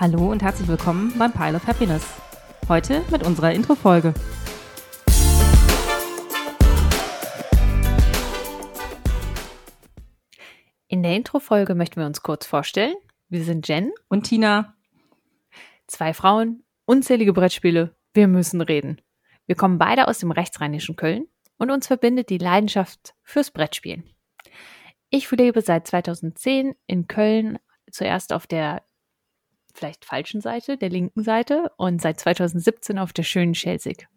[0.00, 2.04] Hallo und herzlich willkommen beim Pile of Happiness.
[2.68, 4.12] Heute mit unserer Intro-Folge.
[10.88, 12.96] In der Intro-Folge möchten wir uns kurz vorstellen.
[13.28, 14.74] Wir sind Jen Und Tina,
[15.86, 17.94] Zwei Frauen, unzählige Brettspiele.
[18.14, 19.00] Wir müssen reden.
[19.46, 24.02] Wir kommen beide aus dem rechtsrheinischen Köln und uns verbindet die Leidenschaft fürs Brettspielen.
[25.10, 27.60] Ich lebe seit 2010 in Köln,
[27.92, 28.82] zuerst auf der
[29.74, 34.08] vielleicht falschen Seite, der linken Seite und seit 2017 auf der schönen Schelsig.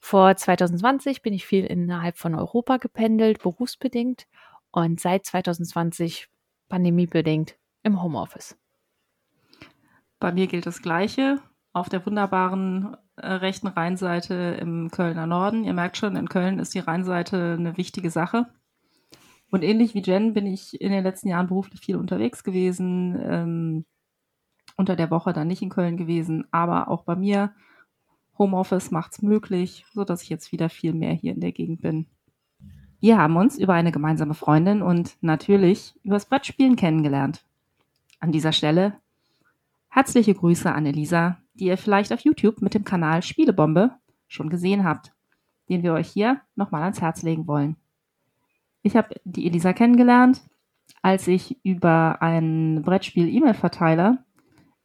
[0.00, 4.26] Vor 2020 bin ich viel innerhalb von Europa gependelt, berufsbedingt
[4.70, 6.28] und seit 2020
[6.68, 8.56] pandemiebedingt im Homeoffice.
[10.18, 11.40] bei mir gilt das Gleiche.
[11.72, 15.64] Auf der wunderbaren äh, rechten Rheinseite im Kölner Norden.
[15.64, 18.46] Ihr merkt schon, in Köln ist die Rheinseite eine wichtige Sache.
[19.50, 23.18] Und ähnlich wie Jen bin ich in den letzten Jahren beruflich viel unterwegs gewesen.
[23.22, 23.84] Ähm,
[24.76, 27.52] unter der Woche dann nicht in Köln gewesen, aber auch bei mir
[28.38, 32.06] Homeoffice macht's möglich, so dass ich jetzt wieder viel mehr hier in der Gegend bin.
[33.00, 37.44] Wir haben uns über eine gemeinsame Freundin und natürlich übers Brettspielen kennengelernt.
[38.20, 38.94] An dieser Stelle
[39.88, 43.92] herzliche Grüße an Elisa, die ihr vielleicht auf YouTube mit dem Kanal Spielebombe
[44.28, 45.12] schon gesehen habt,
[45.68, 47.76] den wir euch hier nochmal ans Herz legen wollen.
[48.82, 50.42] Ich habe die Elisa kennengelernt,
[51.02, 54.18] als ich über einen Brettspiel-E-Mail-Verteiler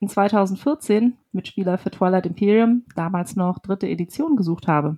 [0.02, 4.98] in 2014 Mitspieler für Twilight Imperium, damals noch dritte Edition, gesucht habe.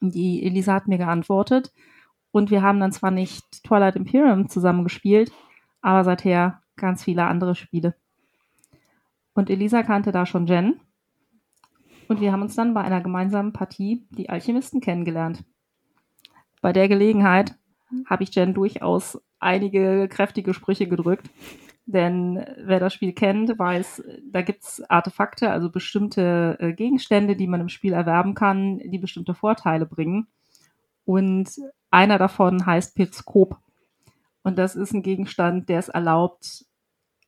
[0.00, 1.72] Die Elisa hat mir geantwortet
[2.32, 5.32] und wir haben dann zwar nicht Twilight Imperium zusammen gespielt,
[5.80, 7.94] aber seither ganz viele andere Spiele.
[9.34, 10.80] Und Elisa kannte da schon Jen
[12.08, 15.44] und wir haben uns dann bei einer gemeinsamen Partie die Alchemisten kennengelernt.
[16.60, 17.54] Bei der Gelegenheit
[18.06, 21.30] habe ich Jen durchaus einige kräftige Sprüche gedrückt.
[21.84, 27.60] Denn wer das Spiel kennt, weiß, da gibt's Artefakte, also bestimmte äh, Gegenstände, die man
[27.60, 30.28] im Spiel erwerben kann, die bestimmte Vorteile bringen.
[31.04, 31.50] Und
[31.90, 33.58] einer davon heißt Periskop.
[34.44, 36.64] Und das ist ein Gegenstand, der es erlaubt,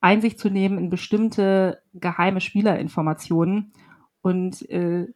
[0.01, 3.73] Einsicht zu nehmen in bestimmte geheime Spielerinformationen.
[4.23, 5.09] Und äh,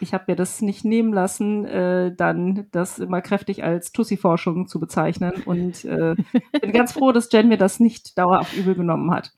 [0.00, 4.80] ich habe mir das nicht nehmen lassen, äh, dann das immer kräftig als Tussi-Forschung zu
[4.80, 5.42] bezeichnen.
[5.44, 6.14] Und äh,
[6.60, 9.32] bin ganz froh, dass Jen mir das nicht dauerhaft übel genommen hat.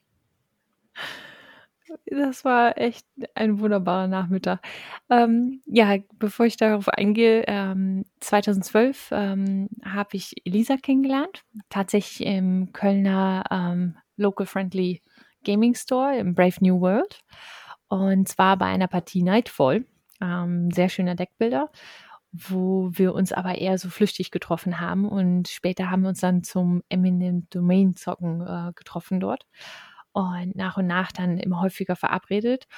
[2.06, 4.60] Das war echt ein wunderbarer Nachmittag.
[5.10, 12.72] Ähm, ja, bevor ich darauf eingehe, ähm, 2012 ähm, habe ich Elisa kennengelernt, tatsächlich im
[12.72, 15.00] Kölner ähm, Local Friendly
[15.44, 17.22] Gaming Store im Brave New World.
[17.88, 19.84] Und zwar bei einer Partie Nightfall.
[20.22, 21.68] Ähm, sehr schöner Deckbilder,
[22.30, 25.08] wo wir uns aber eher so flüchtig getroffen haben.
[25.08, 29.46] Und später haben wir uns dann zum Eminent Domain Zocken äh, getroffen dort.
[30.12, 32.68] Und nach und nach dann immer häufiger verabredet.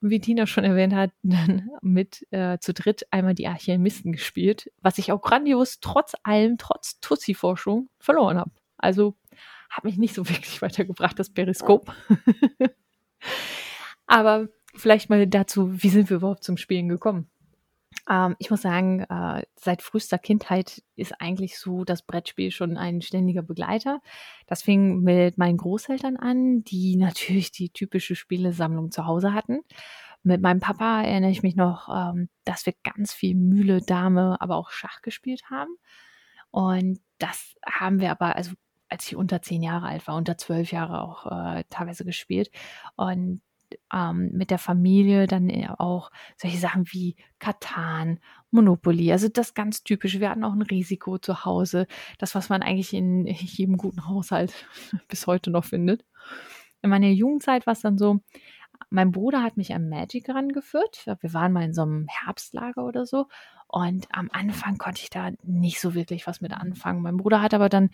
[0.00, 4.70] Und wie Tina schon erwähnt hat, dann mit äh, zu dritt einmal die Alchemisten gespielt,
[4.80, 8.50] was ich auch grandios trotz allem, trotz Tussi-Forschung verloren habe.
[8.76, 9.16] Also
[9.70, 11.94] hat mich nicht so wirklich weitergebracht, das Periskop.
[14.06, 14.48] Aber
[14.78, 17.30] vielleicht mal dazu, wie sind wir überhaupt zum Spielen gekommen?
[18.08, 23.02] Ähm, ich muss sagen, äh, seit frühester Kindheit ist eigentlich so das Brettspiel schon ein
[23.02, 24.00] ständiger Begleiter.
[24.46, 29.60] Das fing mit meinen Großeltern an, die natürlich die typische Spielesammlung zu Hause hatten.
[30.22, 34.56] Mit meinem Papa erinnere ich mich noch, ähm, dass wir ganz viel Mühle, Dame, aber
[34.56, 35.76] auch Schach gespielt haben.
[36.50, 38.52] Und das haben wir aber, also
[38.88, 42.50] als ich unter zehn Jahre alt war, unter zwölf Jahre auch äh, teilweise gespielt.
[42.96, 43.42] Und
[43.92, 48.20] ähm, mit der Familie dann äh, auch solche Sachen wie Katan,
[48.50, 50.20] Monopoly, also das ganz typische.
[50.20, 51.86] Wir hatten auch ein Risiko zu Hause,
[52.18, 54.54] das, was man eigentlich in jedem guten Haushalt
[55.08, 56.04] bis heute noch findet.
[56.82, 58.20] In meiner Jugendzeit war es dann so,
[58.90, 61.04] mein Bruder hat mich an Magic rangeführt.
[61.20, 63.26] Wir waren mal in so einem Herbstlager oder so.
[63.66, 67.02] Und am Anfang konnte ich da nicht so wirklich was mit anfangen.
[67.02, 67.90] Mein Bruder hat aber dann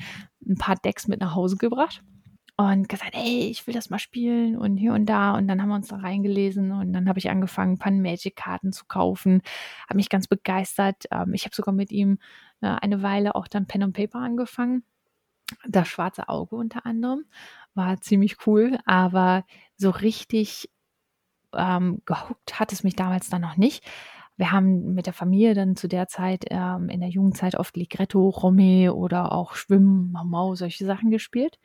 [0.47, 2.03] ein paar Decks mit nach Hause gebracht
[2.56, 5.35] und gesagt, hey, ich will das mal spielen und hier und da.
[5.37, 8.73] Und dann haben wir uns da reingelesen und dann habe ich angefangen, ein paar Magic-Karten
[8.73, 9.43] zu kaufen.
[9.89, 11.05] Habe mich ganz begeistert.
[11.11, 12.19] Ähm, ich habe sogar mit ihm
[12.61, 14.85] äh, eine Weile auch dann Pen und Paper angefangen.
[15.69, 17.25] Das schwarze Auge unter anderem
[17.75, 19.45] war ziemlich cool, aber
[19.77, 20.71] so richtig
[21.55, 23.85] ähm, gehuckt hat es mich damals dann noch nicht.
[24.37, 28.29] Wir haben mit der Familie dann zu der Zeit ähm, in der Jugendzeit oft Ligretto,
[28.29, 31.59] Romy oder auch Schwimmen, Mau, solche Sachen gespielt.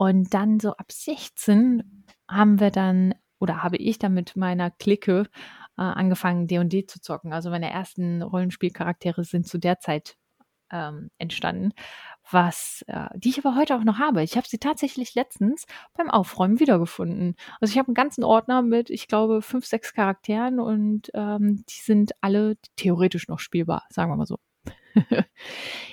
[0.00, 5.28] Und dann so ab 16 haben wir dann oder habe ich dann mit meiner Clique
[5.76, 7.34] äh, angefangen, D&D zu zocken.
[7.34, 10.16] Also meine ersten Rollenspielcharaktere sind zu der Zeit
[10.72, 11.74] ähm, entstanden.
[12.30, 14.22] was, äh, die ich aber heute auch noch habe.
[14.22, 17.34] Ich habe sie tatsächlich letztens beim Aufräumen wiedergefunden.
[17.60, 21.80] Also ich habe einen ganzen Ordner mit, ich glaube, fünf, sechs Charakteren und ähm, die
[21.82, 24.38] sind alle theoretisch noch spielbar, sagen wir mal so.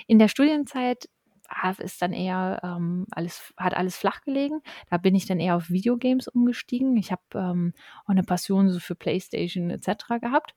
[0.06, 1.08] In der Studienzeit
[1.78, 4.60] ist dann eher ähm, alles, hat alles flach gelegen.
[4.90, 6.96] Da bin ich dann eher auf Videogames umgestiegen.
[6.96, 7.72] Ich habe ähm,
[8.04, 10.20] auch eine Passion so für PlayStation etc.
[10.20, 10.54] gehabt.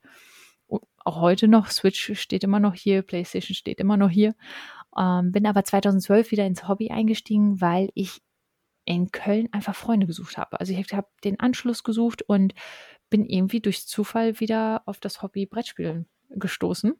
[0.67, 4.35] Und auch heute noch, Switch steht immer noch hier, PlayStation steht immer noch hier.
[4.97, 8.21] Ähm, bin aber 2012 wieder ins Hobby eingestiegen, weil ich
[8.85, 10.59] in Köln einfach Freunde gesucht habe.
[10.59, 12.53] Also ich habe den Anschluss gesucht und
[13.09, 16.93] bin irgendwie durch Zufall wieder auf das Hobby Brettspielen gestoßen.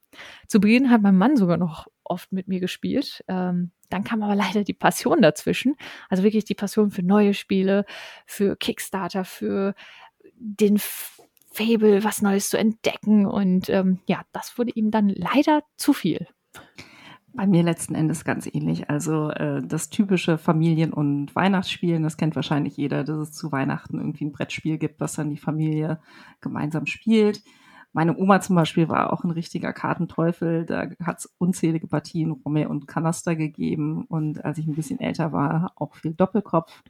[0.48, 3.24] Zu Beginn hat mein Mann sogar noch oft mit mir gespielt.
[3.28, 5.75] Ähm, dann kam aber leider die Passion dazwischen.
[6.10, 7.86] Also wirklich die Passion für neue Spiele,
[8.25, 9.75] für Kickstarter, für
[10.36, 10.80] den
[11.54, 13.25] Fable, was Neues zu entdecken.
[13.25, 16.27] Und ähm, ja, das wurde ihm dann leider zu viel.
[17.34, 18.89] Bei mir letzten Endes ganz ähnlich.
[18.89, 24.00] Also äh, das typische Familien- und Weihnachtsspielen, das kennt wahrscheinlich jeder, dass es zu Weihnachten
[24.00, 26.01] irgendwie ein Brettspiel gibt, was dann die Familie
[26.42, 27.42] gemeinsam spielt.
[27.94, 30.66] Meine Oma zum Beispiel war auch ein richtiger Kartenteufel.
[30.66, 34.06] Da hat es unzählige Partien Rumme und Kanaster gegeben.
[34.06, 36.84] Und als ich ein bisschen älter war, auch viel Doppelkopf.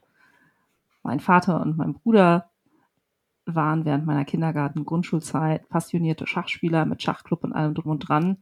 [1.02, 2.50] Mein Vater und mein Bruder
[3.44, 8.38] waren während meiner Kindergarten-Grundschulzeit passionierte Schachspieler mit Schachclub und allem drum und dran.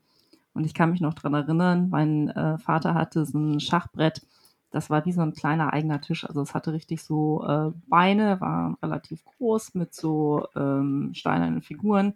[0.52, 4.26] Und ich kann mich noch dran erinnern, mein äh, Vater hatte so ein Schachbrett,
[4.70, 6.24] das war wie so ein kleiner eigener Tisch.
[6.24, 12.14] Also es hatte richtig so äh, Beine, war relativ groß mit so ähm, steinernen Figuren.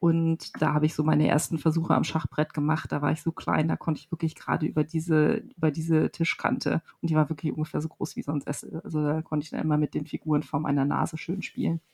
[0.00, 2.92] Und da habe ich so meine ersten Versuche am Schachbrett gemacht.
[2.92, 6.82] Da war ich so klein, da konnte ich wirklich gerade über diese, über diese Tischkante.
[7.02, 8.80] Und die war wirklich ungefähr so groß wie so ein Sessel.
[8.84, 11.80] Also da konnte ich dann immer mit den Figuren vor meiner Nase schön spielen.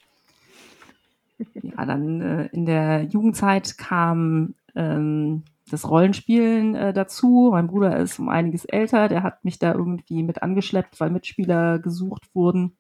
[1.63, 7.49] Ja, dann äh, in der Jugendzeit kam ähm, das Rollenspielen äh, dazu.
[7.53, 11.81] Mein Bruder ist um einiges älter, der hat mich da irgendwie mit angeschleppt, weil Mitspieler
[11.81, 12.77] gesucht wurden.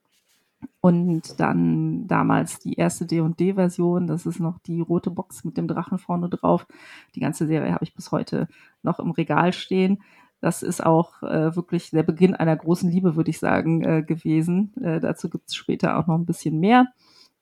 [0.85, 5.97] Und dann damals die erste D&D-Version, das ist noch die rote Box mit dem Drachen
[5.97, 6.67] vorne drauf.
[7.15, 8.49] Die ganze Serie habe ich bis heute
[8.83, 10.03] noch im Regal stehen.
[10.43, 14.75] Das ist auch äh, wirklich der Beginn einer großen Liebe, würde ich sagen, äh, gewesen.
[14.77, 16.89] Äh, dazu gibt es später auch noch ein bisschen mehr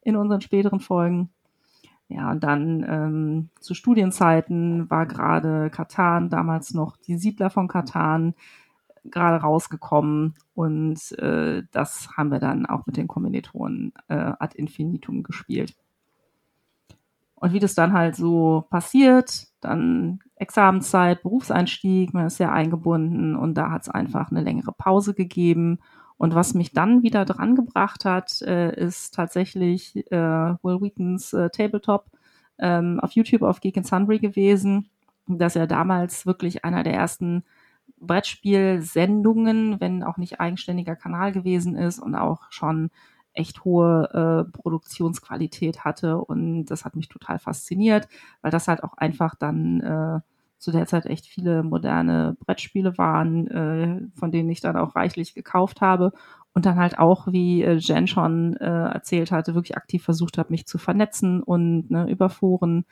[0.02, 1.30] in unseren späteren Folgen.
[2.06, 8.34] Ja, und dann ähm, zu Studienzeiten war gerade Katan, damals noch die Siedler von Katan,
[9.04, 15.22] gerade rausgekommen und äh, das haben wir dann auch mit den Kombinatoren äh, ad infinitum
[15.22, 15.74] gespielt.
[17.34, 23.54] Und wie das dann halt so passiert, dann Examenszeit, Berufseinstieg, man ist ja eingebunden und
[23.54, 25.80] da hat es einfach eine längere Pause gegeben.
[26.16, 31.50] Und was mich dann wieder dran gebracht hat, äh, ist tatsächlich äh, Will Wheatons äh,
[31.50, 32.06] Tabletop
[32.58, 34.88] ähm, auf YouTube auf Geek and Sundry gewesen,
[35.26, 37.42] dass er damals wirklich einer der ersten
[38.06, 42.90] Brettspielsendungen, wenn auch nicht eigenständiger Kanal gewesen ist und auch schon
[43.34, 46.18] echt hohe äh, Produktionsqualität hatte.
[46.18, 48.08] Und das hat mich total fasziniert,
[48.42, 50.20] weil das halt auch einfach dann äh,
[50.58, 55.34] zu der Zeit echt viele moderne Brettspiele waren, äh, von denen ich dann auch reichlich
[55.34, 56.12] gekauft habe.
[56.54, 60.50] Und dann halt auch, wie äh, Jen schon äh, erzählt hatte, wirklich aktiv versucht habe,
[60.50, 62.84] mich zu vernetzen und ne, über Foren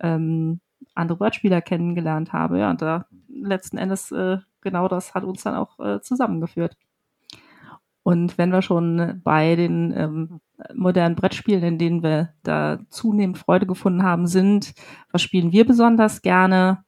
[0.00, 0.60] ähm,
[0.94, 2.58] andere Brettspieler kennengelernt habe.
[2.58, 6.76] Ja, und da letzten Endes äh, genau das hat uns dann auch äh, zusammengeführt.
[8.04, 10.40] Und wenn wir schon bei den ähm,
[10.74, 14.74] modernen Brettspielen, in denen wir da zunehmend Freude gefunden haben, sind,
[15.12, 16.84] was spielen wir besonders gerne?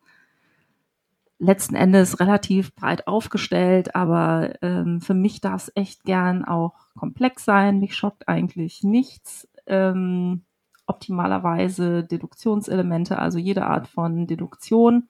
[1.39, 7.45] Letzten Endes relativ breit aufgestellt, aber ähm, für mich darf es echt gern auch komplex
[7.45, 7.81] sein.
[7.81, 9.49] Mich schockt eigentlich nichts.
[9.67, 10.43] Ähm,
[10.87, 15.09] optimalerweise Deduktionselemente, also jede Art von Deduktion.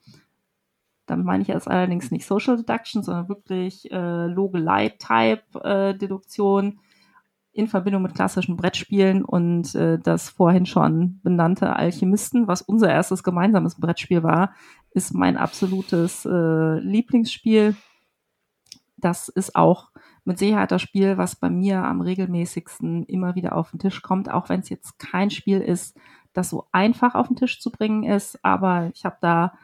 [1.06, 6.72] Damit meine ich jetzt allerdings nicht Social Deduction, sondern wirklich äh, Logolite-Type-Deduktion äh,
[7.54, 13.22] in Verbindung mit klassischen Brettspielen und äh, das vorhin schon benannte Alchemisten, was unser erstes
[13.22, 14.52] gemeinsames Brettspiel war,
[14.90, 17.76] ist mein absolutes äh, Lieblingsspiel.
[18.96, 19.90] Das ist auch
[20.24, 24.30] mit Sicherheit das Spiel, was bei mir am regelmäßigsten immer wieder auf den Tisch kommt,
[24.30, 25.96] auch wenn es jetzt kein Spiel ist,
[26.32, 28.38] das so einfach auf den Tisch zu bringen ist.
[28.44, 29.54] Aber ich habe da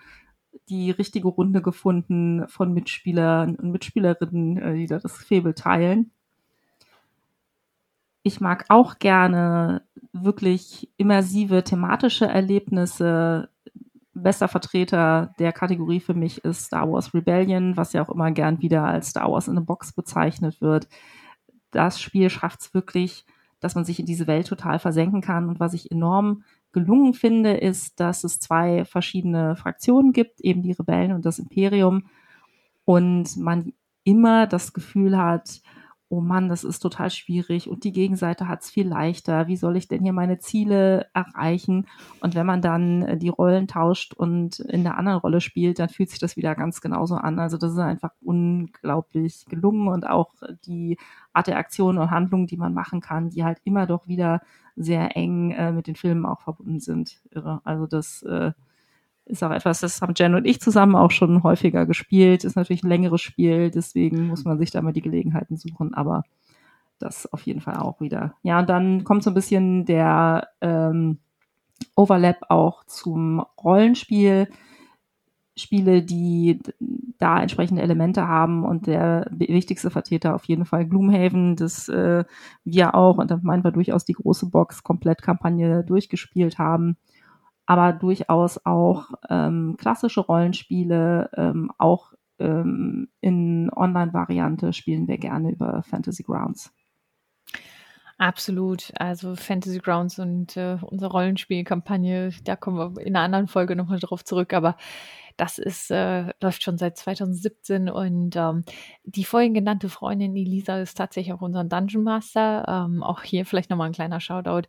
[0.69, 6.11] die richtige Runde gefunden von Mitspielern und Mitspielerinnen, äh, die da das Febel teilen.
[8.23, 13.50] Ich mag auch gerne wirklich immersive thematische Erlebnisse,
[14.23, 18.61] bester Vertreter der Kategorie für mich ist Star Wars Rebellion, was ja auch immer gern
[18.61, 20.89] wieder als Star Wars in a Box bezeichnet wird.
[21.71, 23.25] Das Spiel schafft es wirklich,
[23.61, 25.49] dass man sich in diese Welt total versenken kann.
[25.49, 30.73] Und was ich enorm gelungen finde, ist, dass es zwei verschiedene Fraktionen gibt, eben die
[30.73, 32.05] Rebellen und das Imperium.
[32.85, 33.73] und man
[34.05, 35.61] immer das Gefühl hat,
[36.11, 39.47] oh Mann, das ist total schwierig und die Gegenseite hat es viel leichter.
[39.47, 41.87] Wie soll ich denn hier meine Ziele erreichen?
[42.21, 45.89] Und wenn man dann äh, die Rollen tauscht und in der anderen Rolle spielt, dann
[45.89, 47.39] fühlt sich das wieder ganz genauso an.
[47.39, 50.35] Also das ist einfach unglaublich gelungen und auch
[50.67, 50.99] die
[51.33, 54.43] Art der Aktion und Handlungen, die man machen kann, die halt immer doch wieder
[54.75, 57.21] sehr eng äh, mit den Filmen auch verbunden sind.
[57.31, 57.61] Irre.
[57.63, 58.51] Also das äh,
[59.31, 62.45] ist auch etwas, das haben Jen und ich zusammen auch schon häufiger gespielt.
[62.45, 66.25] Ist natürlich ein längeres Spiel, deswegen muss man sich da mal die Gelegenheiten suchen, aber
[66.99, 68.35] das auf jeden Fall auch wieder.
[68.43, 71.19] Ja, und dann kommt so ein bisschen der ähm,
[71.97, 74.49] Overlap auch zum Rollenspiel.
[75.57, 76.59] Spiele, die
[77.19, 82.25] da entsprechende Elemente haben und der wichtigste Vertreter auf jeden Fall Gloomhaven, das äh,
[82.65, 86.97] wir auch, und da meinen wir durchaus die große Box komplett Kampagne durchgespielt haben
[87.71, 95.85] aber durchaus auch ähm, klassische Rollenspiele, ähm, auch ähm, in Online-Variante spielen wir gerne über
[95.85, 96.73] Fantasy Grounds.
[98.19, 98.91] Absolut.
[98.97, 104.01] Also Fantasy Grounds und äh, unsere Rollenspielkampagne, da kommen wir in einer anderen Folge nochmal
[104.01, 104.77] drauf zurück, aber
[105.37, 108.65] das ist, äh, läuft schon seit 2017 und ähm,
[109.05, 112.65] die vorhin genannte Freundin Elisa ist tatsächlich auch unser Dungeon Master.
[112.67, 114.69] Ähm, auch hier vielleicht nochmal ein kleiner Shoutout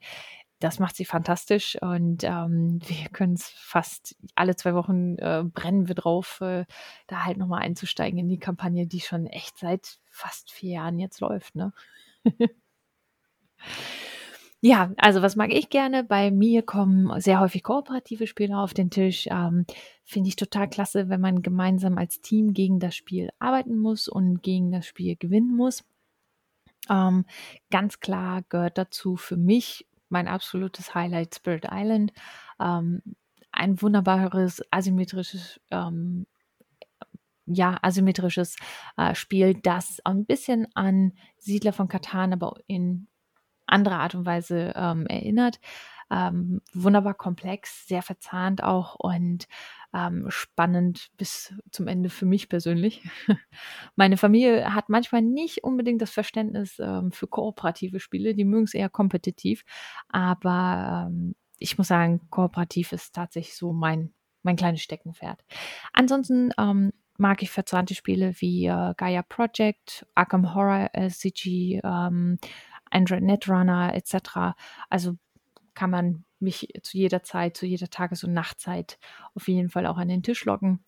[0.62, 5.88] das macht sie fantastisch und ähm, wir können es fast alle zwei Wochen äh, brennen
[5.88, 6.66] wir drauf, äh,
[7.08, 11.20] da halt nochmal einzusteigen in die Kampagne, die schon echt seit fast vier Jahren jetzt
[11.20, 11.74] läuft, ne?
[14.62, 16.04] ja, also was mag ich gerne?
[16.04, 19.28] Bei mir kommen sehr häufig kooperative Spiele auf den Tisch.
[19.32, 19.66] Ähm,
[20.04, 24.44] Finde ich total klasse, wenn man gemeinsam als Team gegen das Spiel arbeiten muss und
[24.44, 25.84] gegen das Spiel gewinnen muss.
[26.88, 27.26] Ähm,
[27.72, 32.14] ganz klar gehört dazu für mich mein absolutes Highlight Spirit Island.
[32.60, 33.02] Ähm,
[33.52, 36.26] ein wunderbares asymmetrisches ähm,
[37.46, 38.56] ja, asymmetrisches
[38.98, 43.08] äh, Spiel, das ein bisschen an Siedler von Katan, aber in
[43.72, 45.60] anderer Art und Weise ähm, erinnert.
[46.12, 49.48] Ähm, wunderbar komplex, sehr verzahnt auch und
[49.94, 53.02] ähm, spannend bis zum Ende für mich persönlich.
[53.96, 58.74] Meine Familie hat manchmal nicht unbedingt das Verständnis ähm, für kooperative Spiele, die mögen es
[58.74, 59.64] eher kompetitiv,
[60.10, 64.14] aber ähm, ich muss sagen, kooperativ ist tatsächlich so mein,
[64.44, 65.46] mein kleines Steckenpferd.
[65.94, 72.38] Ansonsten ähm, mag ich verzahnte Spiele wie äh, Gaia Project, Arkham Horror SCG, ähm,
[72.92, 74.56] Android Netrunner etc.
[74.90, 75.18] Also
[75.74, 79.00] kann man mich zu jeder Zeit, zu jeder Tages- und Nachtzeit
[79.34, 80.84] auf jeden Fall auch an den Tisch locken.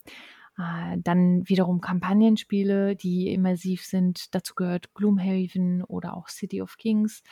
[0.57, 4.33] Äh, dann wiederum Kampagnenspiele, die immersiv sind.
[4.35, 7.23] Dazu gehört Gloomhaven oder auch City of Kings,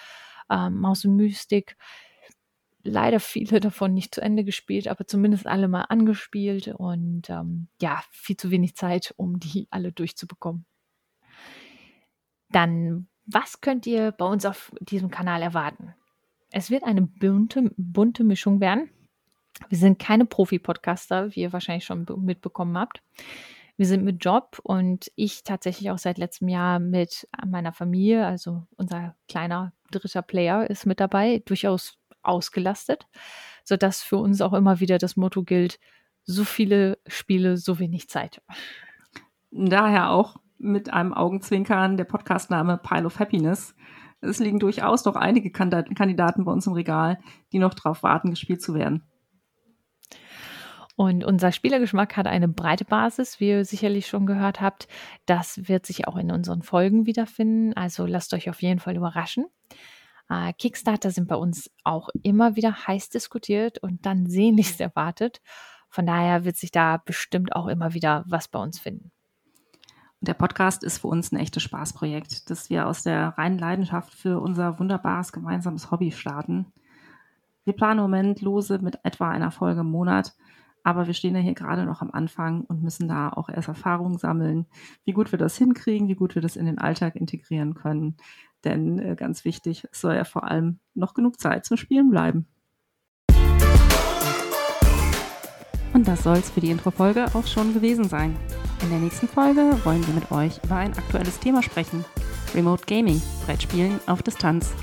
[0.49, 1.77] äh, Maus und Mystik.
[2.83, 8.01] Leider viele davon nicht zu Ende gespielt, aber zumindest alle mal angespielt und ähm, ja,
[8.09, 10.65] viel zu wenig Zeit, um die alle durchzubekommen.
[12.49, 15.93] Dann, was könnt ihr bei uns auf diesem Kanal erwarten?
[16.51, 18.89] Es wird eine bunte, bunte Mischung werden.
[19.69, 23.01] Wir sind keine Profi-Podcaster, wie ihr wahrscheinlich schon mitbekommen habt.
[23.77, 28.67] Wir sind mit Job und ich tatsächlich auch seit letztem Jahr mit meiner Familie, also
[28.75, 33.07] unser kleiner dritter Player ist mit dabei, durchaus ausgelastet,
[33.63, 35.79] sodass für uns auch immer wieder das Motto gilt,
[36.23, 38.41] so viele Spiele, so wenig Zeit.
[39.51, 43.75] Daher auch mit einem Augenzwinkern der Podcastname Pile of Happiness,
[44.21, 47.19] es liegen durchaus noch einige Kandidaten bei uns im Regal,
[47.51, 49.03] die noch darauf warten, gespielt zu werden.
[50.95, 54.87] Und unser Spielergeschmack hat eine breite Basis, wie ihr sicherlich schon gehört habt.
[55.25, 57.73] Das wird sich auch in unseren Folgen wiederfinden.
[57.73, 59.47] Also lasst euch auf jeden Fall überraschen.
[60.29, 65.41] Äh, Kickstarter sind bei uns auch immer wieder heiß diskutiert und dann sehnlichst erwartet.
[65.89, 69.11] Von daher wird sich da bestimmt auch immer wieder was bei uns finden.
[70.23, 74.39] Der Podcast ist für uns ein echtes Spaßprojekt, das wir aus der reinen Leidenschaft für
[74.39, 76.67] unser wunderbares gemeinsames Hobby starten.
[77.63, 80.35] Wir planen im Moment lose mit etwa einer Folge im Monat,
[80.83, 84.19] aber wir stehen ja hier gerade noch am Anfang und müssen da auch erst Erfahrungen
[84.19, 84.67] sammeln,
[85.05, 88.15] wie gut wir das hinkriegen, wie gut wir das in den Alltag integrieren können.
[88.63, 92.45] Denn äh, ganz wichtig, es soll ja vor allem noch genug Zeit zum Spielen bleiben.
[96.01, 98.36] Und das soll es für die Introfolge auch schon gewesen sein.
[98.81, 102.03] In der nächsten Folge wollen wir mit euch über ein aktuelles Thema sprechen.
[102.55, 104.74] Remote Gaming, Brettspielen auf Distanz.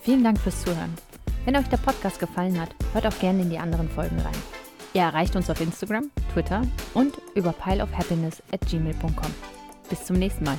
[0.00, 0.92] Vielen Dank fürs Zuhören.
[1.44, 4.34] Wenn euch der Podcast gefallen hat, hört auch gerne in die anderen Folgen rein.
[4.94, 6.62] Ihr erreicht uns auf Instagram, Twitter
[6.94, 9.32] und über pileofhappiness at gmail.com.
[9.88, 10.58] Bis zum nächsten Mal.